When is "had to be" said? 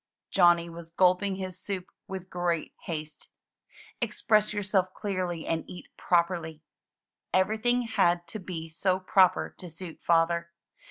7.83-8.67